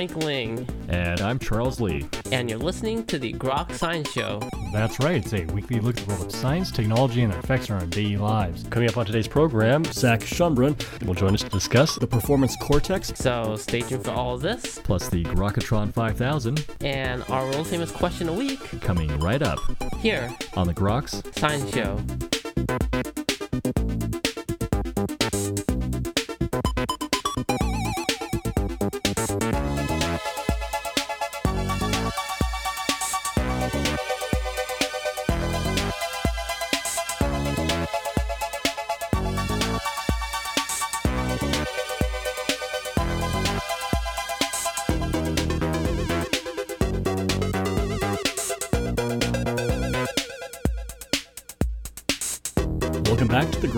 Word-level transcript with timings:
Frank 0.00 0.24
Ling. 0.24 0.66
And 0.88 1.20
I'm 1.20 1.38
Charles 1.38 1.78
Lee. 1.78 2.06
And 2.32 2.48
you're 2.48 2.58
listening 2.58 3.04
to 3.04 3.18
the 3.18 3.34
Grok 3.34 3.74
Science 3.74 4.10
Show. 4.10 4.40
That's 4.72 4.98
right, 4.98 5.16
it's 5.16 5.34
a 5.34 5.44
weekly 5.52 5.78
look 5.78 5.98
at 5.98 6.06
the 6.06 6.14
world 6.14 6.24
of 6.24 6.32
science, 6.32 6.70
technology, 6.70 7.20
and 7.20 7.30
their 7.30 7.40
effects 7.40 7.68
on 7.68 7.78
our 7.78 7.86
daily 7.86 8.16
lives. 8.16 8.64
Coming 8.70 8.88
up 8.88 8.96
on 8.96 9.04
today's 9.04 9.28
program, 9.28 9.84
Zach 9.84 10.20
Schonbrun 10.20 10.74
will 11.04 11.12
join 11.12 11.34
us 11.34 11.42
to 11.42 11.50
discuss 11.50 11.96
the 11.96 12.06
performance 12.06 12.56
cortex. 12.62 13.12
So 13.14 13.56
stay 13.56 13.82
tuned 13.82 14.04
for 14.04 14.12
all 14.12 14.36
of 14.36 14.40
this. 14.40 14.78
Plus 14.78 15.10
the 15.10 15.22
Grokatron 15.24 15.92
5000. 15.92 16.64
And 16.80 17.22
our 17.28 17.44
world 17.50 17.66
famous 17.66 17.90
question 17.90 18.30
a 18.30 18.32
week. 18.32 18.80
Coming 18.80 19.14
right 19.18 19.42
up. 19.42 19.58
Here. 19.98 20.34
On 20.54 20.66
the 20.66 20.72
Groks 20.72 21.38
Science 21.38 21.74
Show. 21.74 23.09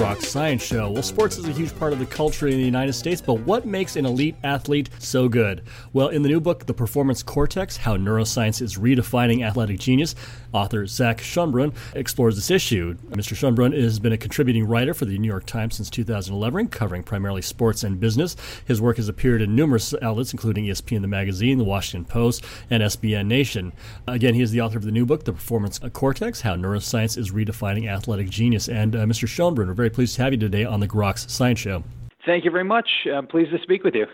Grok 0.02 0.20
Science 0.20 0.64
Show. 0.64 0.90
Well, 0.90 1.02
sports 1.04 1.38
is 1.38 1.46
a 1.46 1.52
huge 1.52 1.78
part 1.78 1.92
of 1.92 2.00
the 2.00 2.06
culture 2.06 2.48
in 2.48 2.56
the 2.56 2.64
United 2.64 2.92
States, 2.94 3.20
but 3.20 3.34
what 3.34 3.64
makes 3.64 3.94
an 3.94 4.04
elite 4.04 4.34
athlete 4.42 4.90
so 4.98 5.28
good? 5.28 5.62
Well, 5.92 6.08
in 6.08 6.22
the 6.22 6.28
new 6.28 6.40
book, 6.40 6.66
The 6.66 6.74
Performance 6.74 7.22
Cortex 7.22 7.76
How 7.76 7.96
Neuroscience 7.96 8.60
is 8.60 8.78
Redefining 8.78 9.46
Athletic 9.46 9.78
Genius, 9.78 10.16
author 10.52 10.88
Zach 10.88 11.18
Schonbrun 11.18 11.72
explores 11.94 12.34
this 12.34 12.50
issue. 12.50 12.96
Mr. 13.10 13.36
Schonbrun 13.36 13.80
has 13.80 14.00
been 14.00 14.12
a 14.12 14.18
contributing 14.18 14.66
writer 14.66 14.92
for 14.92 15.04
the 15.04 15.16
New 15.16 15.28
York 15.28 15.46
Times 15.46 15.76
since 15.76 15.88
2011, 15.88 16.66
covering 16.66 17.04
primarily 17.04 17.40
sports 17.40 17.84
and 17.84 18.00
business. 18.00 18.34
His 18.64 18.80
work 18.80 18.96
has 18.96 19.08
appeared 19.08 19.40
in 19.40 19.54
numerous 19.54 19.94
outlets, 20.02 20.32
including 20.32 20.64
ESPN 20.64 21.02
The 21.02 21.06
Magazine, 21.06 21.58
The 21.58 21.64
Washington 21.64 22.10
Post, 22.10 22.44
and 22.70 22.82
SBN 22.82 23.26
Nation. 23.26 23.72
Again, 24.08 24.34
he 24.34 24.42
is 24.42 24.50
the 24.50 24.62
author 24.62 24.78
of 24.78 24.84
the 24.84 24.90
new 24.90 25.06
book, 25.06 25.24
The 25.24 25.32
Performance 25.32 25.78
Cortex 25.92 26.40
How 26.40 26.56
Neuroscience 26.56 27.16
is 27.16 27.30
Redefining 27.30 27.88
Athletic 27.88 28.28
Genius. 28.28 28.68
And 28.68 28.96
uh, 28.96 29.04
Mr. 29.04 29.28
Schonbrun, 29.28 29.68
we're 29.68 29.74
very 29.74 29.91
pleased 29.92 30.16
to 30.16 30.22
have 30.22 30.32
you 30.32 30.38
today 30.38 30.64
on 30.64 30.80
the 30.80 30.88
Groks 30.88 31.28
Science 31.30 31.60
Show. 31.60 31.84
Thank 32.24 32.44
you 32.44 32.50
very 32.50 32.64
much. 32.64 32.88
I'm 33.12 33.26
pleased 33.26 33.50
to 33.50 33.58
speak 33.62 33.84
with 33.84 33.94
you. 33.94 34.06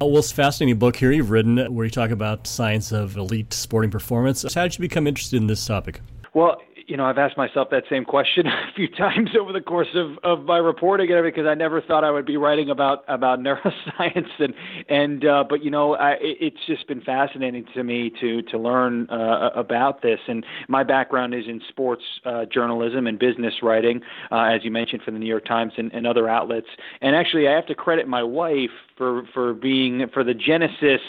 Well, 0.00 0.16
it's 0.18 0.30
a 0.30 0.34
fascinating 0.34 0.78
book 0.78 0.96
here 0.96 1.10
you've 1.10 1.30
written 1.30 1.56
where 1.74 1.84
you 1.84 1.90
talk 1.90 2.10
about 2.10 2.46
science 2.46 2.92
of 2.92 3.16
elite 3.16 3.52
sporting 3.52 3.90
performance. 3.90 4.42
How 4.54 4.62
did 4.62 4.78
you 4.78 4.82
become 4.82 5.06
interested 5.06 5.38
in 5.38 5.46
this 5.46 5.66
topic? 5.66 6.00
Well, 6.34 6.60
you 6.86 6.96
know, 6.96 7.04
I've 7.04 7.18
asked 7.18 7.36
myself 7.36 7.68
that 7.70 7.84
same 7.88 8.04
question 8.04 8.46
a 8.46 8.72
few 8.74 8.88
times 8.88 9.30
over 9.38 9.52
the 9.52 9.60
course 9.60 9.94
of, 9.94 10.18
of 10.22 10.44
my 10.44 10.58
reporting 10.58 11.08
because 11.22 11.46
I 11.46 11.54
never 11.54 11.80
thought 11.80 12.04
I 12.04 12.10
would 12.10 12.26
be 12.26 12.36
writing 12.36 12.70
about 12.70 13.04
about 13.08 13.38
neuroscience 13.40 14.30
and 14.38 14.54
and 14.88 15.24
uh, 15.24 15.44
but 15.48 15.62
you 15.64 15.70
know, 15.70 15.96
I, 15.96 16.16
it's 16.20 16.64
just 16.66 16.86
been 16.88 17.00
fascinating 17.00 17.66
to 17.74 17.84
me 17.84 18.12
to 18.20 18.42
to 18.42 18.58
learn 18.58 19.08
uh, 19.10 19.50
about 19.54 20.02
this. 20.02 20.20
And 20.28 20.44
my 20.68 20.82
background 20.82 21.34
is 21.34 21.44
in 21.46 21.60
sports 21.68 22.02
uh, 22.24 22.44
journalism 22.46 23.06
and 23.06 23.18
business 23.18 23.54
writing, 23.62 24.00
uh, 24.30 24.44
as 24.44 24.64
you 24.64 24.70
mentioned, 24.70 25.02
for 25.02 25.10
the 25.10 25.18
New 25.18 25.26
York 25.26 25.44
Times 25.44 25.72
and, 25.76 25.92
and 25.92 26.06
other 26.06 26.28
outlets. 26.28 26.68
And 27.00 27.14
actually, 27.16 27.48
I 27.48 27.52
have 27.52 27.66
to 27.66 27.74
credit 27.74 28.08
my 28.08 28.22
wife 28.22 28.70
for 28.96 29.22
for 29.34 29.54
being 29.54 30.06
for 30.12 30.22
the 30.22 30.34
genesis 30.34 31.00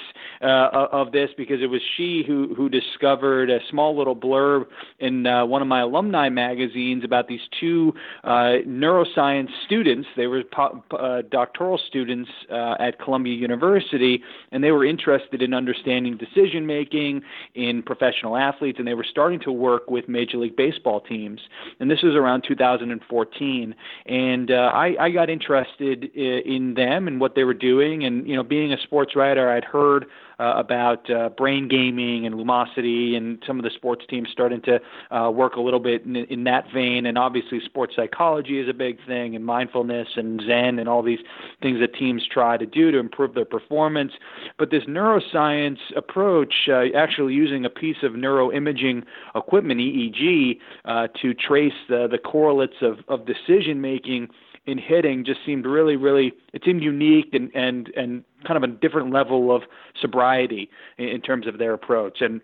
uh, 0.41 0.87
of 0.91 1.11
this 1.11 1.29
because 1.37 1.61
it 1.61 1.67
was 1.67 1.81
she 1.95 2.23
who 2.25 2.53
who 2.55 2.67
discovered 2.69 3.49
a 3.49 3.59
small 3.69 3.95
little 3.97 4.15
blurb 4.15 4.65
in 4.99 5.27
uh, 5.27 5.45
one 5.45 5.61
of 5.61 5.67
my 5.67 5.81
alumni 5.81 6.29
magazines 6.29 7.03
about 7.03 7.27
these 7.27 7.41
two 7.59 7.93
uh, 8.23 8.57
neuroscience 8.67 9.49
students. 9.65 10.07
They 10.17 10.27
were 10.27 10.43
po- 10.43 10.83
uh, 10.91 11.21
doctoral 11.29 11.77
students 11.77 12.29
uh, 12.51 12.75
at 12.79 12.99
Columbia 12.99 13.35
University, 13.35 14.21
and 14.51 14.63
they 14.63 14.71
were 14.71 14.85
interested 14.85 15.41
in 15.41 15.53
understanding 15.53 16.17
decision 16.17 16.65
making 16.65 17.21
in 17.53 17.83
professional 17.83 18.35
athletes, 18.35 18.79
and 18.79 18.87
they 18.87 18.93
were 18.93 19.05
starting 19.09 19.39
to 19.41 19.51
work 19.51 19.89
with 19.89 20.09
Major 20.09 20.37
League 20.37 20.55
Baseball 20.55 21.01
teams. 21.01 21.39
And 21.79 21.89
this 21.89 22.01
was 22.01 22.15
around 22.15 22.43
2014, 22.47 23.75
and 24.07 24.51
uh, 24.51 24.53
I, 24.73 24.95
I 24.99 25.09
got 25.11 25.29
interested 25.29 26.05
in 26.15 26.73
them 26.73 27.07
and 27.07 27.19
what 27.19 27.35
they 27.35 27.43
were 27.43 27.53
doing 27.53 27.74
doing. 27.75 28.05
And 28.05 28.27
you 28.27 28.35
know, 28.35 28.43
being 28.43 28.73
a 28.73 28.77
sports 28.81 29.15
writer, 29.15 29.49
I'd 29.49 29.63
heard 29.63 30.05
uh, 30.39 30.53
about 30.57 31.09
uh, 31.09 31.29
brain 31.29 31.67
gaming 31.67 32.25
and 32.25 32.35
lumosity, 32.35 33.15
and 33.15 33.41
some 33.47 33.57
of 33.57 33.63
the 33.63 33.69
sports 33.69 34.05
teams 34.09 34.27
starting 34.31 34.61
to 34.63 34.79
uh, 35.15 35.29
work 35.29 35.55
a 35.55 35.61
little 35.61 35.79
bit 35.79 36.03
in, 36.05 36.15
in 36.15 36.43
that 36.43 36.65
vein. 36.73 37.05
And 37.05 37.17
obviously, 37.17 37.59
sports 37.63 37.93
psychology 37.95 38.59
is 38.59 38.67
a 38.67 38.73
big 38.73 38.97
thing, 39.05 39.35
and 39.35 39.45
mindfulness 39.45 40.07
and 40.15 40.41
Zen, 40.45 40.79
and 40.79 40.89
all 40.89 41.03
these 41.03 41.19
things 41.61 41.79
that 41.79 41.93
teams 41.95 42.23
try 42.29 42.57
to 42.57 42.65
do 42.65 42.91
to 42.91 42.97
improve 42.97 43.33
their 43.33 43.45
performance. 43.45 44.11
But 44.57 44.71
this 44.71 44.83
neuroscience 44.83 45.79
approach, 45.95 46.53
uh, 46.67 46.85
actually 46.95 47.33
using 47.33 47.65
a 47.65 47.69
piece 47.69 48.03
of 48.03 48.13
neuroimaging 48.13 49.03
equipment, 49.35 49.79
EEG, 49.79 50.59
uh, 50.85 51.07
to 51.21 51.33
trace 51.33 51.73
the, 51.87 52.07
the 52.09 52.17
correlates 52.17 52.81
of, 52.81 52.99
of 53.07 53.25
decision 53.25 53.79
making 53.81 54.29
in 54.67 54.77
hitting 54.77 55.23
just 55.25 55.39
seemed 55.45 55.65
really, 55.65 55.95
really 55.95 56.33
it 56.53 56.63
seemed 56.65 56.83
unique 56.83 57.33
and 57.33 57.51
and 57.53 57.89
and 57.95 58.23
kind 58.45 58.57
of 58.57 58.63
a 58.63 58.73
different 58.73 59.11
level 59.11 59.55
of 59.55 59.63
sobriety 59.99 60.69
in, 60.97 61.07
in 61.07 61.21
terms 61.21 61.47
of 61.47 61.57
their 61.57 61.73
approach. 61.73 62.21
And 62.21 62.41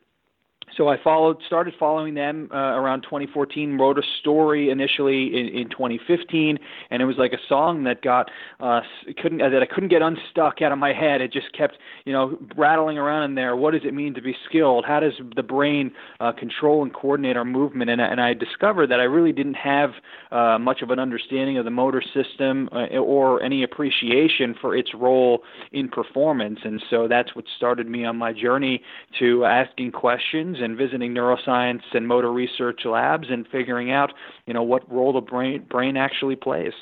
so 0.77 0.87
I 0.87 0.97
followed, 1.01 1.37
started 1.45 1.73
following 1.79 2.13
them 2.13 2.49
uh, 2.53 2.57
around 2.57 3.01
2014. 3.03 3.77
Wrote 3.77 3.97
a 3.97 4.03
story 4.19 4.69
initially 4.69 5.27
in, 5.27 5.47
in 5.47 5.69
2015, 5.69 6.57
and 6.89 7.01
it 7.01 7.05
was 7.05 7.17
like 7.17 7.33
a 7.33 7.39
song 7.47 7.83
that 7.83 8.01
got 8.01 8.29
uh, 8.59 8.81
couldn't 9.21 9.41
uh, 9.41 9.49
that 9.49 9.61
I 9.61 9.65
couldn't 9.65 9.89
get 9.89 10.01
unstuck 10.01 10.61
out 10.61 10.71
of 10.71 10.77
my 10.77 10.93
head. 10.93 11.21
It 11.21 11.31
just 11.31 11.51
kept 11.57 11.77
you 12.05 12.13
know 12.13 12.37
rattling 12.55 12.97
around 12.97 13.23
in 13.23 13.35
there. 13.35 13.55
What 13.55 13.71
does 13.71 13.81
it 13.83 13.93
mean 13.93 14.13
to 14.13 14.21
be 14.21 14.35
skilled? 14.47 14.85
How 14.85 14.99
does 14.99 15.13
the 15.35 15.43
brain 15.43 15.91
uh, 16.19 16.31
control 16.31 16.83
and 16.83 16.93
coordinate 16.93 17.37
our 17.37 17.45
movement? 17.45 17.89
And, 17.89 18.01
and 18.01 18.21
I 18.21 18.33
discovered 18.33 18.87
that 18.87 18.99
I 18.99 19.03
really 19.03 19.31
didn't 19.31 19.55
have 19.55 19.91
uh, 20.31 20.57
much 20.59 20.81
of 20.81 20.89
an 20.91 20.99
understanding 20.99 21.57
of 21.57 21.65
the 21.65 21.71
motor 21.71 22.01
system 22.13 22.69
uh, 22.71 22.97
or 22.97 23.41
any 23.43 23.63
appreciation 23.63 24.55
for 24.59 24.75
its 24.75 24.93
role 24.93 25.43
in 25.71 25.89
performance. 25.89 26.59
And 26.63 26.81
so 26.89 27.07
that's 27.07 27.35
what 27.35 27.45
started 27.57 27.87
me 27.87 28.05
on 28.05 28.17
my 28.17 28.33
journey 28.33 28.81
to 29.19 29.45
asking 29.45 29.91
questions 29.91 30.57
and 30.61 30.77
visiting 30.77 31.13
neuroscience 31.13 31.81
and 31.93 32.07
motor 32.07 32.31
research 32.31 32.81
labs 32.85 33.27
and 33.29 33.47
figuring 33.51 33.91
out, 33.91 34.13
you 34.45 34.53
know, 34.53 34.63
what 34.63 34.89
role 34.91 35.13
the 35.13 35.21
brain 35.21 35.65
brain 35.69 35.97
actually 35.97 36.35
plays. 36.35 36.73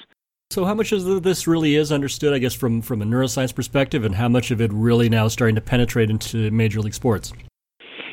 So, 0.52 0.66
how 0.66 0.74
much 0.74 0.92
of 0.92 1.22
this 1.22 1.48
really 1.48 1.76
is 1.76 1.92
understood, 1.92 2.34
I 2.34 2.40
guess, 2.40 2.56
from 2.56 2.82
from 2.82 3.02
a 3.02 3.06
neuroscience 3.06 3.54
perspective, 3.54 4.04
and 4.04 4.16
how 4.16 4.30
much 4.30 4.52
of 4.52 4.62
it 4.62 4.72
really 4.74 5.08
now 5.08 5.26
is 5.26 5.34
starting 5.34 5.56
to 5.56 5.62
penetrate 5.62 6.10
into 6.10 6.50
major 6.52 6.82
league 6.82 6.96
sports? 6.96 7.34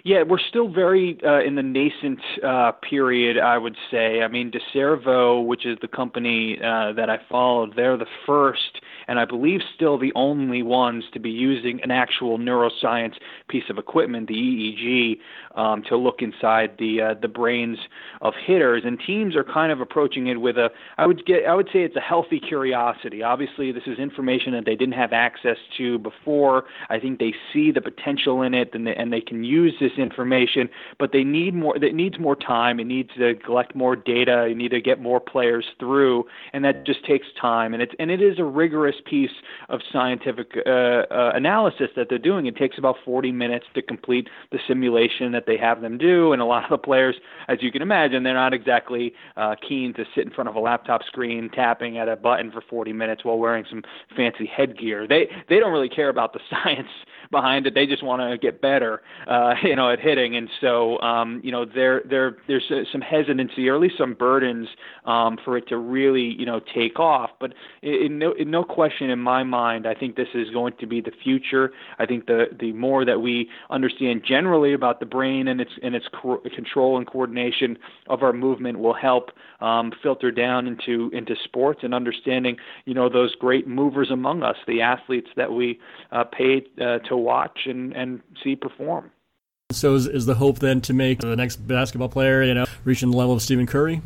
Yeah, 0.06 0.22
we're 0.22 0.39
still 0.39 0.69
very 0.69 1.19
uh, 1.27 1.41
in 1.41 1.56
the 1.56 1.65
nascent 1.65 2.21
uh, 2.44 2.71
period, 2.89 3.39
I 3.39 3.59
would 3.59 3.75
say. 3.91 4.22
I 4.22 4.28
mean, 4.28 4.53
DeCervo, 4.53 5.45
which 5.45 5.66
is 5.66 5.78
the 5.83 5.89
company 5.89 6.59
uh, 6.60 6.92
that 6.92 7.10
I 7.10 7.19
followed, 7.28 7.72
they're 7.75 7.97
the 7.97 8.07
first 8.25 8.81
and 9.09 9.19
I 9.19 9.25
believe 9.25 9.60
still 9.75 9.98
the 9.98 10.13
only 10.15 10.63
ones 10.63 11.04
to 11.13 11.21
be 11.21 11.31
using 11.31 11.81
an 11.83 11.91
actual 11.91 12.39
neuroscience 12.39 13.15
piece 13.48 13.65
of 13.71 13.78
equipment, 13.78 14.28
the 14.28 14.34
EEG, 14.34 15.59
um, 15.59 15.83
to 15.89 15.97
look 15.97 16.16
inside 16.21 16.72
the 16.78 17.01
uh, 17.01 17.15
the 17.21 17.28
brains 17.28 17.78
of 18.21 18.34
hitters. 18.47 18.83
And 18.84 18.98
teams 19.07 19.36
are 19.36 19.45
kind 19.45 19.71
of 19.71 19.81
approaching 19.81 20.27
it 20.27 20.41
with 20.41 20.57
a, 20.57 20.71
I 20.98 21.07
would 21.07 21.25
get, 21.25 21.47
I 21.48 21.54
would 21.54 21.69
say 21.72 21.81
it's 21.81 21.97
a 21.97 22.01
healthy 22.01 22.41
curiosity. 22.41 23.22
Obviously, 23.22 23.72
this 23.72 23.84
is 23.86 23.98
information 23.98 24.53
that 24.53 24.65
they 24.65 24.75
didn't 24.77 24.95
have 24.95 25.13
access 25.13 25.57
to 25.78 25.98
before. 25.98 26.65
I 26.91 26.98
think 26.98 27.19
they 27.19 27.34
see 27.53 27.71
the 27.71 27.81
potential 27.81 28.42
in 28.42 28.54
it, 28.54 28.71
and 28.75 28.86
they, 28.86 28.95
and 28.95 29.13
they 29.13 29.21
can 29.21 29.45
use 29.45 29.75
this 29.81 29.92
information, 29.98 30.69
but 30.98 31.13
they 31.13 31.25
need 31.25 31.54
more. 31.54 31.77
It 31.77 31.95
needs 31.95 32.19
more 32.19 32.37
time. 32.37 32.81
It 32.81 32.87
needs 32.87 33.10
to 33.19 33.34
collect 33.37 33.75
more 33.75 33.97
data. 33.97 34.47
You 34.48 34.54
need 34.54 34.71
to 34.71 34.81
get 34.81 35.01
more 35.01 35.21
players 35.21 35.65
through, 35.78 36.25
and 36.53 36.65
that 36.65 36.84
just 36.87 37.04
takes 37.04 37.27
time. 37.41 37.75
And 37.75 37.83
it's 37.83 37.95
and 37.98 38.10
it 38.10 38.22
is 38.22 38.39
a 38.39 38.45
rigorous 38.45 38.97
piece 39.04 39.31
of 39.69 39.81
scientific 39.93 40.53
uh, 40.66 40.71
uh, 40.71 41.33
analysis 41.34 41.89
that 41.97 42.09
they're 42.09 42.19
doing. 42.19 42.47
It 42.47 42.57
takes 42.57 42.78
about 42.78 42.97
40 43.04 43.33
minutes 43.33 43.66
to 43.75 43.83
complete 43.83 44.28
the 44.53 44.59
simulation 44.66 45.33
that 45.33 45.45
they 45.47 45.57
have 45.57 45.81
them 45.81 45.98
do, 45.98 46.33
and 46.33 46.43
a 46.43 46.45
lot 46.45 46.65
of 46.65 46.71
the 46.71 46.78
players, 46.78 47.16
as 47.48 47.59
you 47.63 47.72
can 47.72 47.83
imagine, 47.83 48.22
they're 48.22 48.34
not 48.34 48.54
exactly 48.54 49.13
uh, 49.37 49.54
keen 49.66 49.95
to 49.95 50.04
sit 50.15 50.25
in 50.25 50.33
front 50.33 50.48
of 50.48 50.54
a 50.54 50.60
laptop 50.60 51.03
screen 51.04 51.51
tapping 51.51 51.98
at 51.98 52.09
a 52.09 52.16
button 52.16 52.51
for 52.51 52.60
40 52.60 52.93
minutes 52.93 53.25
while 53.25 53.39
wearing 53.39 53.65
some 53.69 53.83
fancy 54.16 54.47
headgear. 54.47 55.07
They 55.07 55.28
they 55.48 55.59
don't 55.59 55.72
really 55.72 55.89
care 55.89 56.09
about 56.09 56.33
the 56.33 56.41
science 56.51 56.89
behind 57.31 57.67
it. 57.67 57.75
They 57.75 57.87
just 57.87 58.03
want 58.03 58.23
to 58.23 58.39
get 58.39 58.61
better, 58.61 59.03
uh, 59.27 59.55
you 59.63 59.77
know, 59.77 59.91
at 59.91 60.01
hitting. 60.01 60.37
And 60.37 60.49
so, 60.61 60.99
um, 61.01 61.41
you 61.45 61.53
know, 61.53 61.65
there 61.65 62.03
there 62.09 62.37
there's 62.47 62.71
some 62.93 63.01
hesitancy 63.01 63.69
or 63.69 63.75
at 63.75 63.81
least 63.81 63.99
some 63.99 64.15
burdens 64.15 64.69
um, 65.05 65.39
for 65.45 65.57
it 65.57 65.69
to 65.69 65.78
really, 65.78 66.34
you 66.39 66.47
know, 66.47 66.61
take 66.75 66.99
off. 66.99 67.31
But 67.41 67.55
in 67.83 68.19
no, 68.19 68.33
in 68.33 68.51
no 68.51 68.65
question 68.65 69.11
in 69.11 69.19
my 69.19 69.43
mind, 69.43 69.87
I 69.87 69.95
think 69.95 70.17
this 70.17 70.28
is 70.34 70.51
going 70.51 70.75
to 70.81 70.87
be 70.87 71.01
the 71.01 71.13
future. 71.23 71.73
I 71.99 72.07
think 72.07 72.27
the 72.27 72.47
the 72.59 72.73
more 72.73 73.05
that 73.05 73.21
we 73.21 73.49
understand 73.71 74.22
generally 74.27 74.72
about 74.72 75.01
the 75.01 75.07
brain 75.07 75.49
and 75.49 75.61
its 75.61 75.72
and 75.83 75.95
its 75.95 76.07
co- 76.13 76.43
control 76.55 76.97
and 76.97 77.07
coordination 77.07 77.79
of 78.09 78.22
our 78.22 78.33
movement 78.33 78.79
will 78.79 78.95
help 78.95 79.31
um, 79.61 79.93
filter 80.03 80.31
down 80.31 80.67
into 80.67 81.11
into 81.13 81.34
sports 81.45 81.81
and 81.83 81.95
understanding, 81.95 82.57
you 82.84 82.95
know, 82.95 83.09
those 83.09 83.34
great 83.34 83.67
movers 83.67 84.11
among 84.11 84.43
us, 84.43 84.57
the 84.67 84.81
athletes 84.81 85.29
that 85.37 85.53
we 85.53 85.79
uh, 86.13 86.25
pay 86.25 86.65
uh, 86.81 86.99
to 87.09 87.16
watch 87.18 87.60
and 87.66 87.92
and 87.95 88.21
see 88.42 88.57
perform. 88.57 89.10
So 89.72 89.95
is, 89.95 90.07
is 90.07 90.27
the 90.27 90.34
hope 90.34 90.60
then 90.60 90.80
to 90.83 90.92
make 90.92 91.18
the 91.18 91.34
next 91.34 91.57
basketball 91.57 92.09
player, 92.09 92.42
you 92.42 92.54
know, 92.54 92.66
reaching 92.84 93.10
the 93.10 93.16
level 93.16 93.34
of 93.34 93.42
Stephen 93.42 93.66
Curry? 93.66 94.01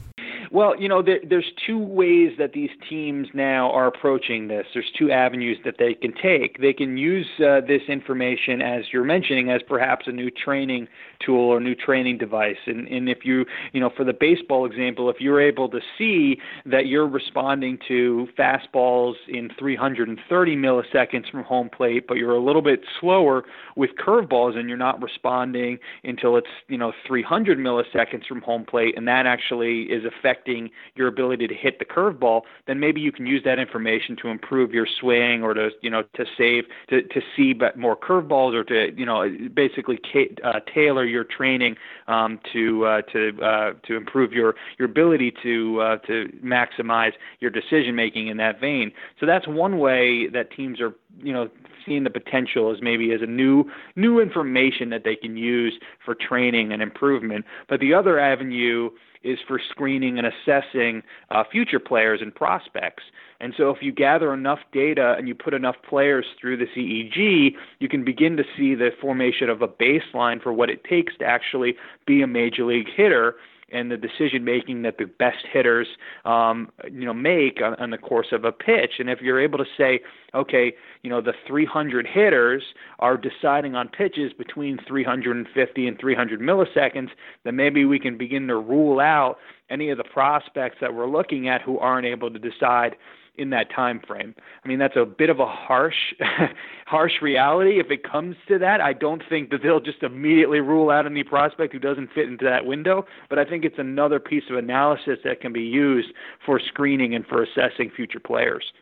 Well, 0.52 0.74
you 0.80 0.88
know, 0.88 1.00
there, 1.00 1.20
there's 1.28 1.52
two 1.64 1.78
ways 1.78 2.32
that 2.38 2.52
these 2.52 2.70
teams 2.88 3.28
now 3.32 3.70
are 3.70 3.86
approaching 3.86 4.48
this. 4.48 4.66
There's 4.74 4.90
two 4.98 5.12
avenues 5.12 5.58
that 5.64 5.76
they 5.78 5.94
can 5.94 6.12
take. 6.12 6.60
They 6.60 6.72
can 6.72 6.98
use 6.98 7.28
uh, 7.38 7.60
this 7.60 7.82
information, 7.86 8.60
as 8.60 8.86
you're 8.92 9.04
mentioning, 9.04 9.48
as 9.50 9.62
perhaps 9.62 10.08
a 10.08 10.12
new 10.12 10.28
training 10.28 10.88
tool 11.24 11.38
or 11.38 11.60
new 11.60 11.76
training 11.76 12.18
device. 12.18 12.56
And, 12.66 12.88
and 12.88 13.08
if 13.08 13.18
you, 13.24 13.44
you 13.72 13.80
know, 13.80 13.90
for 13.96 14.02
the 14.02 14.12
baseball 14.12 14.66
example, 14.66 15.08
if 15.08 15.20
you're 15.20 15.40
able 15.40 15.68
to 15.68 15.78
see 15.96 16.40
that 16.66 16.86
you're 16.86 17.06
responding 17.06 17.78
to 17.86 18.26
fastballs 18.36 19.14
in 19.28 19.50
330 19.56 20.56
milliseconds 20.56 21.30
from 21.30 21.44
home 21.44 21.70
plate, 21.70 22.06
but 22.08 22.16
you're 22.16 22.34
a 22.34 22.42
little 22.42 22.62
bit 22.62 22.80
slower 22.98 23.44
with 23.76 23.90
curveballs 24.04 24.56
and 24.56 24.68
you're 24.68 24.76
not 24.76 25.00
responding 25.00 25.78
until 26.02 26.36
it's, 26.36 26.48
you 26.66 26.76
know, 26.76 26.92
300 27.06 27.56
milliseconds 27.56 28.26
from 28.26 28.40
home 28.40 28.64
plate, 28.64 28.96
and 28.96 29.06
that 29.06 29.26
actually 29.26 29.82
is 29.82 30.02
affecting 30.04 30.39
affecting 30.40 30.70
your 30.94 31.08
ability 31.08 31.46
to 31.46 31.54
hit 31.54 31.78
the 31.78 31.84
curveball, 31.84 32.42
then 32.66 32.80
maybe 32.80 33.00
you 33.00 33.12
can 33.12 33.26
use 33.26 33.42
that 33.44 33.58
information 33.58 34.16
to 34.22 34.28
improve 34.28 34.72
your 34.72 34.86
swing 35.00 35.42
or 35.42 35.54
to 35.54 35.70
you 35.82 35.90
know 35.90 36.02
to 36.14 36.24
save 36.36 36.64
to 36.88 37.02
to 37.02 37.20
see 37.36 37.54
more 37.76 37.96
curveballs 37.96 38.54
or 38.54 38.64
to 38.64 38.92
you 38.96 39.06
know 39.06 39.24
basically 39.54 39.98
uh, 40.44 40.60
tailor 40.72 41.04
your 41.04 41.24
training 41.24 41.76
um, 42.08 42.38
to 42.52 42.84
uh, 42.84 43.02
to 43.12 43.42
uh, 43.42 43.72
to 43.86 43.96
improve 43.96 44.32
your 44.32 44.54
your 44.78 44.88
ability 44.88 45.32
to 45.42 45.80
uh, 45.80 45.96
to 45.98 46.26
maximize 46.44 47.12
your 47.40 47.50
decision 47.50 47.94
making 47.94 48.28
in 48.28 48.36
that 48.36 48.60
vein. 48.60 48.92
So 49.18 49.26
that's 49.26 49.46
one 49.46 49.78
way 49.78 50.28
that 50.28 50.50
teams 50.52 50.80
are 50.80 50.94
you 51.18 51.32
know 51.32 51.48
seeing 51.86 52.04
the 52.04 52.10
potential 52.10 52.70
as 52.70 52.82
maybe 52.82 53.12
as 53.12 53.22
a 53.22 53.26
new 53.26 53.64
new 53.96 54.20
information 54.20 54.90
that 54.90 55.04
they 55.04 55.16
can 55.16 55.36
use 55.36 55.78
for 56.04 56.14
training 56.14 56.72
and 56.72 56.82
improvement. 56.82 57.44
But 57.68 57.80
the 57.80 57.94
other 57.94 58.18
avenue 58.18 58.90
is 59.22 59.38
for 59.46 59.60
screening 59.70 60.18
and 60.18 60.26
assessing 60.26 61.02
uh, 61.30 61.44
future 61.50 61.78
players 61.78 62.20
and 62.22 62.34
prospects. 62.34 63.02
And 63.40 63.54
so, 63.56 63.70
if 63.70 63.78
you 63.82 63.92
gather 63.92 64.32
enough 64.32 64.60
data 64.72 65.14
and 65.18 65.28
you 65.28 65.34
put 65.34 65.54
enough 65.54 65.76
players 65.88 66.26
through 66.40 66.58
the 66.58 66.66
EEG, 66.66 67.54
you 67.78 67.88
can 67.88 68.04
begin 68.04 68.36
to 68.36 68.44
see 68.56 68.74
the 68.74 68.90
formation 69.00 69.48
of 69.48 69.62
a 69.62 69.68
baseline 69.68 70.42
for 70.42 70.52
what 70.52 70.70
it 70.70 70.84
takes 70.84 71.16
to 71.18 71.24
actually 71.24 71.74
be 72.06 72.22
a 72.22 72.26
major 72.26 72.64
league 72.64 72.88
hitter 72.94 73.36
and 73.72 73.90
the 73.90 73.96
decision 73.96 74.44
making 74.44 74.82
that 74.82 74.98
the 74.98 75.04
best 75.04 75.44
hitters 75.52 75.86
um, 76.24 76.70
you 76.90 77.04
know 77.04 77.14
make 77.14 77.60
on, 77.62 77.74
on 77.74 77.90
the 77.90 77.98
course 77.98 78.28
of 78.32 78.44
a 78.44 78.52
pitch. 78.52 78.94
And 78.98 79.08
if 79.08 79.20
you're 79.20 79.40
able 79.40 79.58
to 79.58 79.64
say, 79.76 80.00
okay, 80.34 80.72
you 81.02 81.10
know 81.10 81.20
the 81.20 81.34
300 81.46 82.06
hitters 82.06 82.62
are 82.98 83.16
deciding 83.16 83.74
on 83.74 83.88
pitches 83.88 84.32
between 84.32 84.78
350 84.86 85.86
and 85.86 85.98
300 85.98 86.40
milliseconds, 86.40 87.10
then 87.44 87.56
maybe 87.56 87.84
we 87.84 87.98
can 87.98 88.16
begin 88.16 88.46
to 88.48 88.56
rule 88.56 89.00
out 89.00 89.36
any 89.70 89.90
of 89.90 89.98
the 89.98 90.04
prospects 90.04 90.76
that 90.80 90.94
we're 90.94 91.08
looking 91.08 91.48
at 91.48 91.62
who 91.62 91.78
aren't 91.78 92.06
able 92.06 92.30
to 92.30 92.38
decide 92.38 92.96
in 93.36 93.50
that 93.50 93.70
time 93.74 94.00
frame. 94.06 94.34
I 94.64 94.68
mean, 94.68 94.78
that's 94.78 94.96
a 94.96 95.04
bit 95.04 95.30
of 95.30 95.40
a 95.40 95.46
harsh, 95.46 96.14
harsh 96.86 97.12
reality. 97.22 97.80
If 97.80 97.90
it 97.90 98.02
comes 98.02 98.36
to 98.48 98.58
that, 98.58 98.80
I 98.80 98.92
don't 98.92 99.22
think 99.28 99.50
that 99.50 99.62
they'll 99.62 99.80
just 99.80 100.02
immediately 100.02 100.60
rule 100.60 100.90
out 100.90 101.06
any 101.06 101.24
prospect 101.24 101.72
who 101.72 101.78
doesn't 101.78 102.10
fit 102.14 102.28
into 102.28 102.44
that 102.44 102.66
window. 102.66 103.06
But 103.28 103.38
I 103.38 103.44
think 103.44 103.64
it's 103.64 103.78
another 103.78 104.20
piece 104.20 104.44
of 104.50 104.56
analysis 104.56 105.18
that 105.24 105.40
can 105.40 105.52
be 105.52 105.62
used 105.62 106.08
for 106.44 106.60
screening 106.60 107.14
and 107.14 107.26
for 107.26 107.42
assessing 107.42 107.90
future 107.94 108.20
players. 108.20 108.72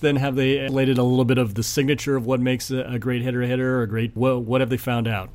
Then 0.00 0.16
have 0.16 0.36
they 0.36 0.58
related 0.58 0.98
a 0.98 1.02
little 1.02 1.24
bit 1.24 1.38
of 1.38 1.54
the 1.54 1.62
signature 1.62 2.16
of 2.16 2.26
what 2.26 2.40
makes 2.40 2.70
a 2.70 2.98
great 2.98 3.22
hitter 3.22 3.42
a 3.42 3.46
hitter 3.46 3.78
or 3.78 3.82
a 3.82 3.88
great 3.88 4.14
what, 4.14 4.42
what 4.42 4.60
have 4.60 4.68
they 4.68 4.76
found 4.76 5.08
out? 5.08 5.30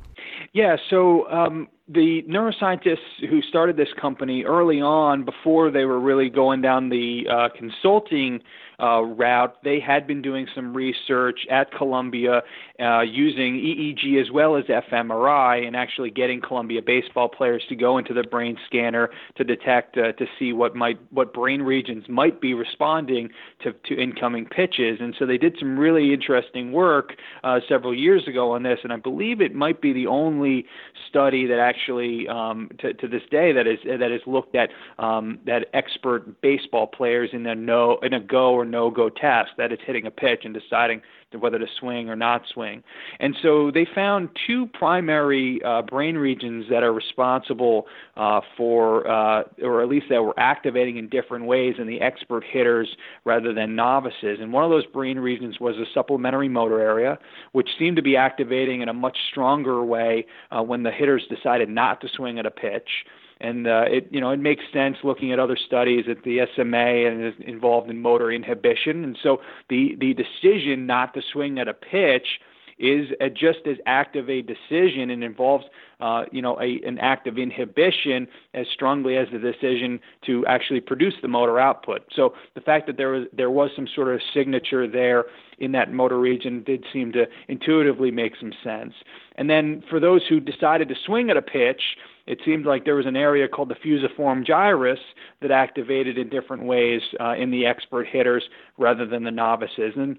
Yeah, 0.52 0.76
so 0.88 1.30
um, 1.30 1.68
the 1.88 2.22
neuroscientists 2.28 3.28
who 3.28 3.42
started 3.42 3.76
this 3.76 3.92
company 4.00 4.44
early 4.44 4.80
on, 4.80 5.24
before 5.24 5.70
they 5.70 5.84
were 5.84 5.98
really 5.98 6.30
going 6.30 6.62
down 6.62 6.88
the 6.88 7.24
uh, 7.30 7.48
consulting 7.56 8.40
uh, 8.80 9.00
route, 9.00 9.56
they 9.62 9.78
had 9.78 10.06
been 10.06 10.22
doing 10.22 10.46
some 10.54 10.74
research 10.74 11.40
at 11.50 11.70
Columbia 11.72 12.42
uh, 12.80 13.00
using 13.00 13.54
EEG 13.54 14.20
as 14.20 14.30
well 14.30 14.56
as 14.56 14.64
fMRI 14.64 15.66
and 15.66 15.76
actually 15.76 16.10
getting 16.10 16.40
Columbia 16.40 16.80
baseball 16.82 17.28
players 17.28 17.62
to 17.68 17.76
go 17.76 17.98
into 17.98 18.12
the 18.12 18.24
brain 18.24 18.56
scanner 18.66 19.10
to 19.36 19.44
detect 19.44 19.96
uh, 19.96 20.12
to 20.12 20.26
see 20.38 20.52
what 20.52 20.74
might 20.74 20.98
what 21.10 21.32
brain 21.32 21.62
regions 21.62 22.04
might 22.08 22.40
be 22.40 22.54
responding 22.54 23.28
to, 23.62 23.72
to 23.84 24.00
incoming 24.00 24.46
pitches. 24.46 24.98
And 25.00 25.14
so 25.18 25.26
they 25.26 25.38
did 25.38 25.56
some 25.58 25.78
really 25.78 26.12
interesting 26.12 26.72
work 26.72 27.12
uh, 27.44 27.60
several 27.68 27.94
years 27.94 28.26
ago 28.26 28.52
on 28.52 28.62
this, 28.62 28.80
and 28.82 28.92
I 28.92 28.96
believe 28.96 29.40
it 29.40 29.54
might 29.54 29.80
be 29.80 29.92
the 29.92 30.06
only 30.06 30.66
study 31.08 31.46
that 31.46 31.58
actually 31.58 31.71
um, 32.28 32.70
to, 32.78 32.94
to 32.94 33.08
this 33.08 33.22
day 33.30 33.52
that 33.52 33.66
is 33.66 33.78
that 33.84 34.10
has 34.10 34.20
looked 34.26 34.54
at 34.54 34.70
um, 34.98 35.38
that 35.46 35.66
expert 35.74 36.40
baseball 36.40 36.86
players 36.86 37.30
in 37.32 37.46
a 37.46 37.54
no 37.54 37.98
in 38.02 38.12
a 38.12 38.20
go 38.20 38.52
or 38.52 38.64
no 38.64 38.90
go 38.90 39.08
test 39.08 39.50
that 39.58 39.72
is 39.72 39.78
hitting 39.86 40.06
a 40.06 40.10
pitch 40.10 40.42
and 40.44 40.54
deciding 40.54 41.02
whether 41.38 41.58
to 41.58 41.66
swing 41.78 42.08
or 42.08 42.16
not 42.16 42.42
swing. 42.52 42.82
And 43.20 43.36
so 43.42 43.70
they 43.70 43.86
found 43.94 44.28
two 44.46 44.66
primary 44.66 45.60
uh, 45.64 45.82
brain 45.82 46.16
regions 46.16 46.66
that 46.70 46.82
are 46.82 46.92
responsible 46.92 47.86
uh, 48.16 48.40
for, 48.56 49.08
uh, 49.08 49.44
or 49.62 49.82
at 49.82 49.88
least 49.88 50.06
that 50.10 50.22
were 50.22 50.38
activating 50.38 50.96
in 50.96 51.08
different 51.08 51.46
ways 51.46 51.74
in 51.78 51.86
the 51.86 52.00
expert 52.00 52.44
hitters 52.44 52.88
rather 53.24 53.52
than 53.52 53.74
novices. 53.74 54.38
And 54.40 54.52
one 54.52 54.64
of 54.64 54.70
those 54.70 54.86
brain 54.86 55.18
regions 55.18 55.60
was 55.60 55.76
the 55.76 55.86
supplementary 55.94 56.48
motor 56.48 56.80
area, 56.80 57.18
which 57.52 57.68
seemed 57.78 57.96
to 57.96 58.02
be 58.02 58.16
activating 58.16 58.82
in 58.82 58.88
a 58.88 58.94
much 58.94 59.16
stronger 59.30 59.84
way 59.84 60.26
uh, 60.50 60.62
when 60.62 60.82
the 60.82 60.90
hitters 60.90 61.24
decided 61.28 61.61
not 61.68 62.00
to 62.02 62.08
swing 62.08 62.38
at 62.38 62.46
a 62.46 62.50
pitch. 62.50 63.04
And 63.40 63.66
uh, 63.66 63.84
it 63.88 64.08
you 64.10 64.20
know 64.20 64.30
it 64.30 64.38
makes 64.38 64.62
sense 64.72 64.98
looking 65.02 65.32
at 65.32 65.40
other 65.40 65.56
studies 65.56 66.04
at 66.08 66.22
the 66.22 66.46
SMA 66.54 67.08
and 67.08 67.24
is 67.24 67.34
involved 67.40 67.90
in 67.90 68.00
motor 68.00 68.30
inhibition, 68.30 69.02
and 69.02 69.18
so 69.20 69.40
the 69.68 69.96
the 69.98 70.14
decision 70.14 70.86
not 70.86 71.12
to 71.14 71.22
swing 71.32 71.58
at 71.58 71.66
a 71.66 71.74
pitch 71.74 72.40
is 72.82 73.08
a, 73.20 73.30
just 73.30 73.60
as 73.66 73.76
active 73.86 74.28
a 74.28 74.42
decision 74.42 75.10
and 75.10 75.22
involves 75.22 75.64
uh, 76.00 76.24
you 76.32 76.42
know 76.42 76.60
a, 76.60 76.80
an 76.84 76.98
act 76.98 77.26
of 77.28 77.38
inhibition 77.38 78.26
as 78.54 78.66
strongly 78.74 79.16
as 79.16 79.28
the 79.32 79.38
decision 79.38 80.00
to 80.26 80.44
actually 80.46 80.80
produce 80.80 81.14
the 81.22 81.28
motor 81.28 81.60
output. 81.60 82.02
So 82.14 82.34
the 82.54 82.60
fact 82.60 82.86
that 82.88 82.96
there 82.96 83.10
was 83.10 83.26
there 83.32 83.50
was 83.50 83.70
some 83.76 83.86
sort 83.94 84.12
of 84.12 84.20
signature 84.34 84.88
there 84.88 85.26
in 85.58 85.70
that 85.72 85.92
motor 85.92 86.18
region 86.18 86.64
did 86.64 86.84
seem 86.92 87.12
to 87.12 87.26
intuitively 87.46 88.10
make 88.10 88.32
some 88.40 88.52
sense. 88.64 88.92
And 89.36 89.48
then 89.48 89.84
for 89.88 90.00
those 90.00 90.22
who 90.28 90.40
decided 90.40 90.88
to 90.88 90.94
swing 91.06 91.30
at 91.30 91.36
a 91.36 91.42
pitch, 91.42 91.80
it 92.26 92.40
seemed 92.44 92.66
like 92.66 92.84
there 92.84 92.96
was 92.96 93.06
an 93.06 93.16
area 93.16 93.46
called 93.46 93.68
the 93.68 93.76
fusiform 93.76 94.44
gyrus 94.44 94.98
that 95.40 95.52
activated 95.52 96.18
in 96.18 96.28
different 96.28 96.64
ways 96.64 97.00
uh, 97.20 97.34
in 97.34 97.52
the 97.52 97.64
expert 97.64 98.08
hitters 98.08 98.42
rather 98.76 99.06
than 99.06 99.22
the 99.22 99.30
novices. 99.30 99.92
And 99.96 100.16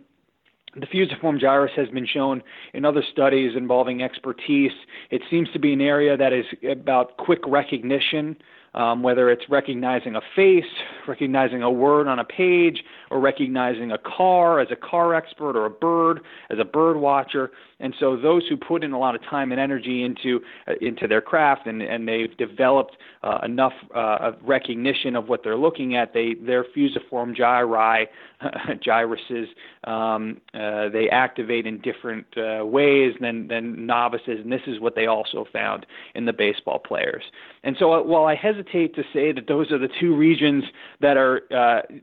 the 0.75 0.87
fusiform 0.87 1.39
gyrus 1.39 1.71
has 1.75 1.87
been 1.89 2.07
shown 2.07 2.41
in 2.73 2.85
other 2.85 3.03
studies 3.11 3.53
involving 3.55 4.01
expertise. 4.01 4.71
It 5.11 5.21
seems 5.29 5.49
to 5.53 5.59
be 5.59 5.73
an 5.73 5.81
area 5.81 6.17
that 6.17 6.33
is 6.33 6.45
about 6.69 7.17
quick 7.17 7.39
recognition 7.47 8.37
um, 8.75 9.03
whether 9.03 9.29
it's 9.29 9.43
recognizing 9.49 10.15
a 10.15 10.21
face, 10.35 10.63
recognizing 11.07 11.61
a 11.61 11.69
word 11.69 12.07
on 12.07 12.19
a 12.19 12.23
page, 12.23 12.83
or 13.13 13.19
recognizing 13.19 13.91
a 13.91 13.97
car 13.99 14.59
as 14.59 14.69
a 14.71 14.75
car 14.75 15.13
expert 15.13 15.55
or 15.55 15.67
a 15.67 15.69
bird 15.69 16.21
as 16.49 16.57
a 16.59 16.65
bird 16.65 16.97
watcher. 16.97 17.51
And 17.79 17.93
so 17.99 18.17
those 18.17 18.41
who 18.49 18.57
put 18.57 18.83
in 18.83 18.91
a 18.91 18.97
lot 18.97 19.13
of 19.13 19.21
time 19.29 19.51
and 19.51 19.61
energy 19.61 20.03
into 20.03 20.39
uh, 20.67 20.73
into 20.81 21.07
their 21.07 21.21
craft 21.21 21.67
and, 21.67 21.83
and 21.83 22.07
they've 22.07 22.35
developed 22.37 22.97
uh, 23.21 23.39
enough 23.43 23.73
uh, 23.93 24.31
recognition 24.41 25.15
of 25.15 25.29
what 25.29 25.43
they're 25.43 25.57
looking 25.57 25.95
at, 25.95 26.13
they 26.13 26.33
their 26.33 26.65
fusiform 26.75 27.35
gyri 27.35 28.07
gyruses 28.87 29.45
um, 29.83 30.41
uh, 30.53 30.89
they 30.89 31.07
activate 31.11 31.67
in 31.67 31.79
different 31.81 32.25
uh, 32.35 32.65
ways 32.65 33.13
than 33.21 33.47
than 33.47 33.85
novices, 33.85 34.39
and 34.41 34.51
this 34.51 34.61
is 34.65 34.79
what 34.79 34.95
they 34.95 35.05
also 35.05 35.45
found 35.53 35.85
in 36.15 36.25
the 36.25 36.33
baseball 36.33 36.79
players. 36.79 37.23
And 37.63 37.75
so, 37.77 37.93
uh, 37.93 38.01
while 38.01 38.25
I 38.25 38.35
hesitate 38.35 38.95
to 38.95 39.03
say 39.13 39.31
that 39.33 39.47
those 39.47 39.71
are 39.71 39.77
the 39.77 39.89
two 39.99 40.15
regions 40.15 40.63
that 41.01 41.17
are 41.17 41.41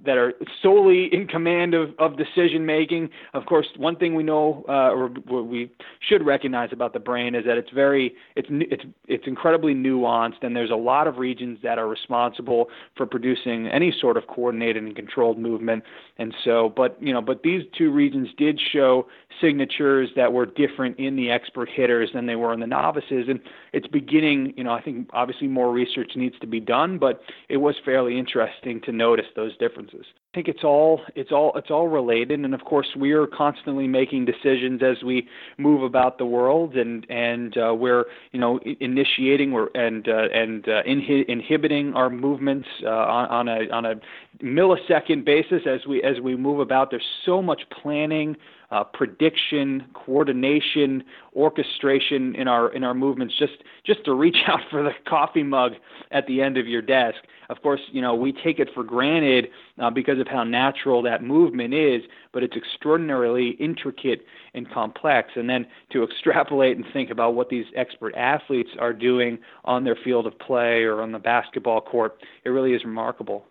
that 0.05 0.17
are 0.17 0.35
solely 0.63 1.00
in 1.07 1.27
command 1.27 1.75
of, 1.75 1.91
of 1.99 2.17
decision 2.17 2.67
making, 2.67 3.11
of 3.35 3.47
course, 3.47 3.67
one 3.77 3.97
thing 3.97 4.15
we 4.15 4.23
know 4.23 4.65
uh, 4.69 4.91
or, 4.91 5.11
or 5.29 5.43
we 5.43 5.71
should 6.07 6.25
recognize 6.25 6.71
about 6.73 6.93
the 6.93 6.99
brain 6.99 7.35
is 7.35 7.45
that 7.45 7.57
it's 7.57 7.71
very 7.71 8.15
it's 8.37 8.49
it's 8.51 8.85
it's 9.07 9.25
incredibly 9.27 9.75
nuanced, 9.75 10.43
and 10.43 10.55
there's 10.55 10.71
a 10.71 10.77
lot 10.77 11.07
of 11.07 11.19
regions 11.19 11.59
that 11.63 11.79
are 11.79 11.89
responsible 11.89 12.67
for 12.97 13.07
producing 13.07 13.69
any 13.69 13.93
sort 14.01 14.17
of 14.17 14.27
coordinated 14.27 14.83
and 14.83 14.97
controlled 14.97 15.39
movement. 15.39 15.85
And 16.19 16.35
so, 16.45 16.73
but 16.77 16.97
you 17.01 17.13
know, 17.13 17.23
but 17.23 17.43
these 17.43 17.63
two 17.77 17.91
regions 17.91 18.29
did 18.37 18.61
show 18.73 19.07
signatures 19.41 20.11
that 20.17 20.33
were 20.33 20.47
different 20.47 20.99
in 20.99 21.17
the 21.17 21.31
expert 21.31 21.69
hitters 21.69 22.11
than 22.13 22.27
they 22.27 22.37
were 22.37 22.53
in 22.53 22.61
the 22.61 22.67
novices, 22.67 23.27
and 23.29 23.41
it's 23.73 23.87
beginning. 23.87 24.55
You 24.57 24.65
know, 24.65 24.73
I 24.73 24.83
think 24.83 25.09
obviously 25.13 25.49
more 25.49 25.73
research 25.73 26.13
needs 26.17 26.39
to 26.41 26.47
be 26.47 26.61
done, 26.61 26.99
but 26.99 27.23
it 27.49 27.59
was 27.59 27.75
fairly 27.85 28.19
interesting 28.19 28.81
to 28.83 28.93
notice 28.93 29.27
those 29.37 29.57
differences. 29.59 30.05
I 30.33 30.37
think 30.37 30.47
it's 30.47 30.63
all 30.63 31.01
it's 31.17 31.33
all 31.33 31.51
it's 31.57 31.73
all 31.73 31.89
related, 31.89 32.39
and 32.39 32.55
of 32.55 32.61
course 32.65 32.87
we 32.97 33.11
are 33.11 33.27
constantly 33.27 33.89
making 33.89 34.27
decisions 34.27 34.81
as 34.81 35.03
we 35.03 35.27
move 35.59 35.83
about 35.83 36.19
the 36.19 36.25
world, 36.25 36.77
and 36.77 37.05
and 37.11 37.57
uh, 37.59 37.75
we're 37.75 38.05
you 38.31 38.39
know 38.39 38.61
initiating 38.79 39.53
or 39.53 39.71
and 39.75 40.07
uh, 40.09 40.29
and 40.33 40.69
uh, 40.69 40.85
inhi- 40.85 41.29
inhibiting 41.29 41.95
our 41.95 42.09
movements 42.09 42.69
uh, 42.85 42.91
on, 42.91 43.29
on 43.29 43.49
a 43.49 43.71
on 43.73 43.85
a 43.87 43.95
millisecond 44.43 45.25
basis 45.25 45.63
as 45.67 45.87
we 45.87 46.03
as 46.03 46.21
we 46.21 46.37
move 46.37 46.61
about. 46.61 46.91
There's 46.91 47.03
so 47.25 47.43
much 47.43 47.63
planning 47.83 48.37
uh, 48.71 48.85
prediction, 48.85 49.85
coordination, 49.95 51.03
orchestration 51.35 52.35
in 52.37 52.47
our 52.47 52.73
in 52.73 52.85
our 52.85 52.95
movements. 52.95 53.35
Just 53.39 53.65
just 53.85 54.05
to 54.05 54.15
reach 54.15 54.37
out 54.47 54.61
for 54.71 54.83
the 54.83 54.93
coffee 55.09 55.43
mug 55.43 55.73
at 56.11 56.27
the 56.27 56.41
end 56.41 56.57
of 56.57 56.67
your 56.67 56.83
desk. 56.83 57.17
Of 57.49 57.63
course, 57.63 57.81
you 57.91 58.01
know 58.01 58.15
we 58.15 58.33
take 58.33 58.59
it 58.61 58.69
for 58.75 58.85
granted 58.85 59.49
uh, 59.79 59.91
because 59.91 60.21
of 60.21 60.29
how 60.29 60.45
natural 60.45 61.03
that 61.03 61.23
movement 61.23 61.75
is, 61.75 62.03
but 62.33 62.43
it's 62.43 62.57
extraordinarily 62.57 63.51
intricate 63.59 64.25
and 64.55 64.71
complex. 64.71 65.31
And 65.35 65.51
then 65.51 65.67
to 65.93 66.05
extrapolate 66.05 66.77
and 66.77 66.87
think 66.93 67.11
about 67.11 67.35
what 67.35 67.49
these 67.49 67.67
expert 67.77 68.15
athletes 68.15 68.71
are 68.79 68.93
doing 68.93 69.39
on 69.65 69.85
their 69.85 69.97
field 70.05 70.27
of 70.27 70.39
play 70.39 70.85
or 70.85 71.03
on 71.03 71.11
the 71.13 71.19
basketball 71.19 71.81
court, 71.81 72.19
it 72.45 72.51
really 72.51 72.73
is 72.73 72.85
remarkable. 72.85 73.47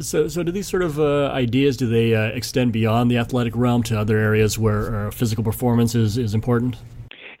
So, 0.00 0.28
so 0.28 0.42
do 0.42 0.50
these 0.50 0.66
sort 0.66 0.82
of 0.82 0.98
uh, 0.98 1.26
ideas 1.28 1.76
do 1.76 1.86
they 1.86 2.14
uh, 2.14 2.28
extend 2.28 2.72
beyond 2.72 3.10
the 3.10 3.18
athletic 3.18 3.54
realm 3.54 3.82
to 3.84 3.98
other 3.98 4.16
areas 4.18 4.58
where 4.58 5.06
uh, 5.06 5.10
physical 5.10 5.44
performance 5.44 5.94
is, 5.94 6.16
is 6.16 6.34
important? 6.34 6.76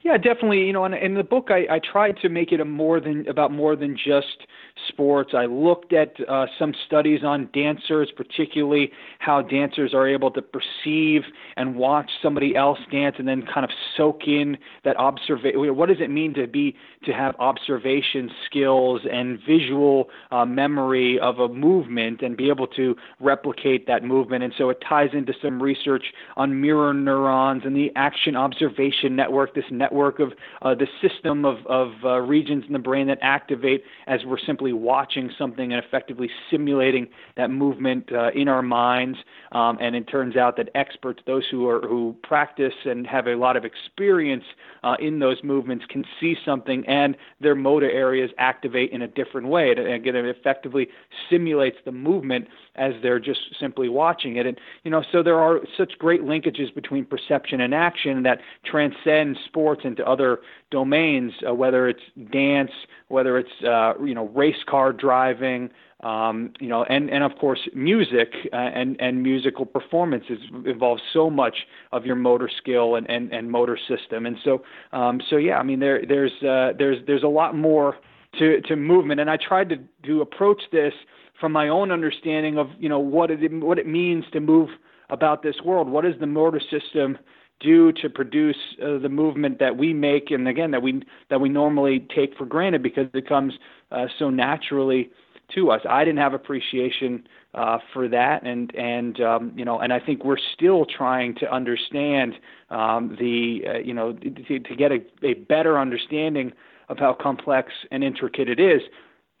Yeah, 0.02 0.16
definitely. 0.16 0.66
You 0.66 0.72
know, 0.72 0.84
in, 0.84 0.94
in 0.94 1.14
the 1.14 1.24
book, 1.24 1.48
I, 1.50 1.66
I 1.70 1.78
tried 1.78 2.16
to 2.22 2.28
make 2.28 2.52
it 2.52 2.60
a 2.60 2.64
more 2.64 3.00
than 3.00 3.26
about 3.28 3.52
more 3.52 3.76
than 3.76 3.96
just 3.96 4.46
sports. 4.90 5.32
I 5.34 5.46
looked 5.46 5.92
at 5.92 6.14
uh, 6.28 6.46
some 6.58 6.74
studies 6.86 7.20
on 7.24 7.48
dancers, 7.52 8.10
particularly 8.16 8.90
how 9.18 9.42
dancers 9.42 9.94
are 9.94 10.08
able 10.08 10.30
to 10.32 10.42
perceive 10.42 11.22
and 11.56 11.76
watch 11.76 12.10
somebody 12.22 12.54
else 12.56 12.78
dance, 12.90 13.16
and 13.18 13.26
then 13.26 13.42
kind 13.52 13.64
of 13.64 13.70
soak 13.96 14.26
in 14.26 14.58
that 14.84 14.96
observation. 14.98 15.76
What 15.76 15.88
does 15.88 15.98
it 16.00 16.10
mean 16.10 16.34
to 16.34 16.46
be 16.46 16.76
to 17.04 17.12
have 17.12 17.34
observation 17.38 18.30
skills 18.46 19.02
and 19.10 19.38
visual 19.46 20.08
uh, 20.30 20.44
memory 20.44 21.18
of 21.18 21.38
a 21.38 21.48
movement 21.48 22.22
and 22.22 22.36
be 22.36 22.48
able 22.48 22.66
to 22.68 22.96
replicate 23.20 23.86
that 23.86 24.04
movement? 24.04 24.44
And 24.44 24.52
so 24.56 24.70
it 24.70 24.82
ties 24.86 25.10
into 25.12 25.32
some 25.42 25.62
research 25.62 26.04
on 26.36 26.60
mirror 26.60 26.92
neurons 26.92 27.62
and 27.64 27.74
the 27.74 27.90
action 27.96 28.36
observation 28.36 29.16
network. 29.16 29.54
This 29.54 29.64
network 29.70 30.20
of 30.20 30.32
uh, 30.62 30.74
the 30.74 30.86
system 31.00 31.44
of 31.44 31.58
of 31.66 31.92
uh, 32.04 32.18
regions 32.18 32.64
in 32.66 32.72
the 32.72 32.78
brain 32.78 33.06
that 33.06 33.18
activate 33.22 33.84
as 34.06 34.20
we're 34.26 34.38
simply 34.38 34.72
watching 34.80 35.30
something 35.38 35.72
and 35.72 35.82
effectively 35.84 36.30
simulating 36.50 37.08
that 37.36 37.50
movement 37.50 38.10
uh, 38.12 38.30
in 38.34 38.48
our 38.48 38.62
minds. 38.62 39.18
Um, 39.52 39.78
and 39.80 39.94
it 39.96 40.08
turns 40.08 40.36
out 40.36 40.56
that 40.56 40.68
experts, 40.74 41.22
those 41.26 41.44
who 41.50 41.68
are 41.68 41.80
who 41.80 42.16
practice 42.22 42.74
and 42.84 43.06
have 43.06 43.26
a 43.26 43.34
lot 43.34 43.56
of 43.56 43.64
experience 43.64 44.44
uh, 44.82 44.96
in 44.98 45.18
those 45.18 45.38
movements, 45.42 45.84
can 45.88 46.04
see 46.20 46.36
something 46.44 46.86
and 46.86 47.16
their 47.40 47.54
motor 47.54 47.90
areas 47.90 48.30
activate 48.38 48.90
in 48.92 49.02
a 49.02 49.08
different 49.08 49.48
way. 49.48 49.70
It, 49.70 49.78
again, 49.78 50.16
it 50.16 50.24
effectively 50.24 50.88
simulates 51.28 51.76
the 51.84 51.92
movement 51.92 52.48
as 52.76 52.94
they're 53.02 53.20
just 53.20 53.40
simply 53.58 53.88
watching 53.88 54.36
it. 54.36 54.46
And 54.46 54.58
you 54.84 54.90
know, 54.90 55.02
so 55.12 55.22
there 55.22 55.38
are 55.38 55.60
such 55.76 55.98
great 55.98 56.22
linkages 56.22 56.74
between 56.74 57.04
perception 57.04 57.60
and 57.60 57.74
action 57.74 58.22
that 58.22 58.40
transcend 58.64 59.38
sports 59.44 59.82
into 59.84 60.06
other 60.06 60.38
domains, 60.70 61.32
uh, 61.46 61.54
whether 61.54 61.88
it's 61.88 62.02
dance, 62.32 62.70
whether 63.08 63.38
it's 63.38 63.50
uh, 63.66 63.94
you 64.02 64.14
know 64.14 64.28
race 64.28 64.62
car 64.70 64.92
driving, 64.92 65.70
um, 66.02 66.52
you 66.60 66.68
know, 66.68 66.84
and 66.84 67.10
and 67.10 67.24
of 67.24 67.32
course 67.38 67.60
music 67.74 68.32
uh, 68.52 68.56
and 68.56 68.96
and 69.00 69.22
musical 69.22 69.66
performances 69.66 70.38
involves 70.64 71.02
so 71.12 71.28
much 71.28 71.56
of 71.92 72.06
your 72.06 72.16
motor 72.16 72.48
skill 72.58 72.94
and 72.94 73.08
and, 73.10 73.32
and 73.32 73.50
motor 73.50 73.78
system, 73.88 74.26
and 74.26 74.36
so 74.44 74.62
um, 74.92 75.20
so 75.28 75.36
yeah, 75.36 75.58
I 75.58 75.62
mean 75.62 75.80
there 75.80 76.02
there's 76.06 76.32
uh, 76.42 76.72
there's 76.78 77.04
there's 77.06 77.22
a 77.22 77.28
lot 77.28 77.54
more 77.56 77.96
to 78.38 78.60
to 78.62 78.76
movement, 78.76 79.20
and 79.20 79.28
I 79.28 79.36
tried 79.36 79.68
to 79.70 79.76
to 80.06 80.22
approach 80.22 80.62
this 80.72 80.94
from 81.40 81.52
my 81.52 81.68
own 81.68 81.90
understanding 81.90 82.58
of 82.58 82.68
you 82.78 82.88
know 82.88 83.00
what 83.00 83.30
it 83.30 83.40
what 83.52 83.78
it 83.78 83.86
means 83.86 84.24
to 84.32 84.40
move 84.40 84.68
about 85.10 85.42
this 85.42 85.56
world. 85.64 85.88
What 85.88 86.06
is 86.06 86.14
the 86.20 86.26
motor 86.26 86.60
system 86.60 87.18
do 87.60 87.92
to 87.92 88.08
produce 88.08 88.56
uh, 88.82 88.98
the 88.98 89.08
movement 89.08 89.58
that 89.58 89.76
we 89.76 89.92
make, 89.92 90.30
and 90.30 90.48
again 90.48 90.70
that 90.72 90.82
we 90.82 91.02
that 91.28 91.40
we 91.40 91.48
normally 91.48 92.06
take 92.14 92.36
for 92.36 92.46
granted 92.46 92.82
because 92.82 93.06
it 93.14 93.28
comes 93.28 93.54
uh, 93.92 94.06
so 94.18 94.30
naturally 94.30 95.10
to 95.54 95.70
us. 95.70 95.80
I 95.88 96.04
didn't 96.04 96.18
have 96.18 96.34
appreciation 96.34 97.26
uh, 97.54 97.78
for 97.92 98.08
that, 98.08 98.44
and 98.44 98.74
and 98.74 99.20
um, 99.20 99.52
you 99.56 99.64
know, 99.64 99.78
and 99.78 99.92
I 99.92 100.00
think 100.00 100.24
we're 100.24 100.38
still 100.54 100.84
trying 100.84 101.34
to 101.36 101.52
understand 101.52 102.34
um, 102.70 103.16
the 103.18 103.60
uh, 103.68 103.78
you 103.78 103.94
know 103.94 104.12
to, 104.12 104.58
to 104.58 104.76
get 104.76 104.92
a, 104.92 104.98
a 105.22 105.34
better 105.34 105.78
understanding 105.78 106.52
of 106.88 106.98
how 106.98 107.14
complex 107.14 107.72
and 107.90 108.02
intricate 108.02 108.48
it 108.48 108.58
is 108.58 108.82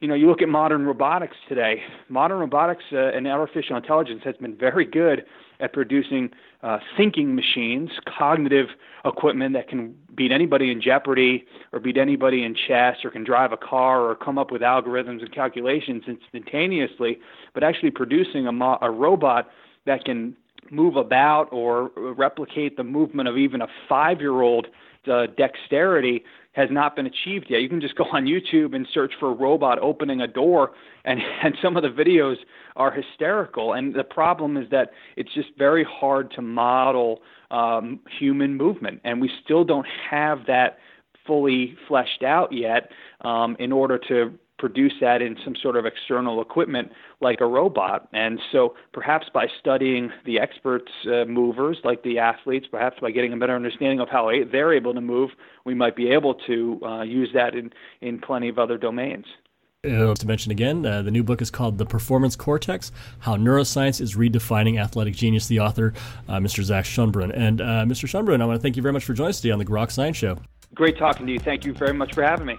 you 0.00 0.08
know, 0.08 0.14
you 0.14 0.28
look 0.28 0.40
at 0.42 0.48
modern 0.48 0.86
robotics 0.86 1.36
today. 1.48 1.82
Modern 2.08 2.38
robotics 2.38 2.84
uh, 2.90 3.10
and 3.14 3.26
artificial 3.26 3.76
intelligence 3.76 4.22
has 4.24 4.34
been 4.36 4.56
very 4.56 4.86
good 4.86 5.24
at 5.60 5.72
producing 5.72 6.30
uh, 6.62 6.78
thinking 6.96 7.34
machines, 7.34 7.90
cognitive 8.18 8.68
equipment 9.04 9.54
that 9.54 9.68
can 9.68 9.94
beat 10.14 10.32
anybody 10.32 10.70
in 10.70 10.80
Jeopardy 10.80 11.44
or 11.72 11.80
beat 11.80 11.96
anybody 11.96 12.44
in 12.44 12.54
chess 12.54 12.96
or 13.04 13.10
can 13.10 13.24
drive 13.24 13.52
a 13.52 13.56
car 13.56 14.02
or 14.02 14.14
come 14.14 14.38
up 14.38 14.50
with 14.50 14.62
algorithms 14.62 15.20
and 15.20 15.32
calculations 15.32 16.02
instantaneously. 16.06 17.18
But 17.54 17.64
actually 17.64 17.90
producing 17.90 18.46
a, 18.46 18.52
mo- 18.52 18.78
a 18.82 18.90
robot 18.90 19.48
that 19.86 20.04
can 20.04 20.36
move 20.70 20.96
about 20.96 21.48
or 21.52 21.90
replicate 21.96 22.76
the 22.76 22.84
movement 22.84 23.28
of 23.28 23.36
even 23.36 23.62
a 23.62 23.66
five-year-old 23.88 24.66
uh, 25.10 25.26
dexterity 25.36 26.22
has 26.52 26.68
not 26.70 26.96
been 26.96 27.06
achieved 27.06 27.46
yet. 27.48 27.62
You 27.62 27.68
can 27.68 27.80
just 27.80 27.94
go 27.94 28.04
on 28.12 28.24
YouTube 28.24 28.74
and 28.74 28.86
search 28.92 29.12
for 29.20 29.30
a 29.30 29.34
robot 29.34 29.78
opening 29.80 30.20
a 30.20 30.26
door, 30.26 30.72
and 31.04 31.20
and 31.42 31.54
some 31.62 31.76
of 31.76 31.82
the 31.82 31.88
videos 31.88 32.36
are 32.76 32.90
hysterical. 32.90 33.74
And 33.74 33.94
the 33.94 34.04
problem 34.04 34.56
is 34.56 34.68
that 34.70 34.90
it's 35.16 35.32
just 35.34 35.48
very 35.56 35.84
hard 35.84 36.30
to 36.32 36.42
model 36.42 37.22
um, 37.50 38.00
human 38.18 38.56
movement, 38.56 39.00
and 39.04 39.20
we 39.20 39.30
still 39.44 39.64
don't 39.64 39.86
have 40.10 40.46
that 40.46 40.78
fully 41.26 41.76
fleshed 41.86 42.22
out 42.22 42.52
yet 42.52 42.90
um, 43.20 43.56
in 43.58 43.72
order 43.72 43.98
to 44.08 44.32
produce 44.60 44.92
that 45.00 45.22
in 45.22 45.36
some 45.42 45.56
sort 45.56 45.74
of 45.74 45.86
external 45.86 46.40
equipment 46.40 46.92
like 47.20 47.40
a 47.40 47.46
robot. 47.46 48.08
And 48.12 48.38
so 48.52 48.74
perhaps 48.92 49.26
by 49.32 49.46
studying 49.58 50.10
the 50.26 50.38
experts 50.38 50.92
uh, 51.06 51.24
movers 51.24 51.78
like 51.82 52.02
the 52.02 52.18
athletes, 52.18 52.66
perhaps 52.70 52.98
by 53.00 53.10
getting 53.10 53.32
a 53.32 53.36
better 53.36 53.56
understanding 53.56 54.00
of 54.00 54.08
how 54.08 54.30
they're 54.52 54.74
able 54.74 54.94
to 54.94 55.00
move, 55.00 55.30
we 55.64 55.74
might 55.74 55.96
be 55.96 56.10
able 56.10 56.34
to 56.46 56.80
uh, 56.84 57.02
use 57.02 57.30
that 57.34 57.54
in, 57.54 57.72
in 58.02 58.20
plenty 58.20 58.48
of 58.48 58.58
other 58.58 58.76
domains. 58.76 59.24
Uh, 59.82 60.14
to 60.14 60.26
mention 60.26 60.52
again, 60.52 60.84
uh, 60.84 61.00
the 61.00 61.10
new 61.10 61.24
book 61.24 61.40
is 61.40 61.50
called 61.50 61.78
The 61.78 61.86
Performance 61.86 62.36
Cortex 62.36 62.92
How 63.20 63.36
Neuroscience 63.36 63.98
is 64.02 64.14
Redefining 64.14 64.78
Athletic 64.78 65.14
Genius, 65.14 65.46
the 65.46 65.60
author, 65.60 65.94
uh, 66.28 66.36
Mr. 66.36 66.62
Zach 66.62 66.84
Schonbrun. 66.84 67.32
And 67.34 67.62
uh, 67.62 67.64
Mr. 67.86 68.06
Schonbrun, 68.06 68.42
I 68.42 68.44
want 68.44 68.58
to 68.58 68.62
thank 68.62 68.76
you 68.76 68.82
very 68.82 68.92
much 68.92 69.04
for 69.04 69.14
joining 69.14 69.30
us 69.30 69.40
today 69.40 69.52
on 69.52 69.58
the 69.58 69.64
Grok 69.64 69.90
Science 69.90 70.18
Show. 70.18 70.36
Great 70.74 70.98
talking 70.98 71.26
to 71.26 71.32
you. 71.32 71.38
Thank 71.38 71.64
you 71.64 71.72
very 71.72 71.94
much 71.94 72.14
for 72.14 72.22
having 72.22 72.44
me. 72.46 72.58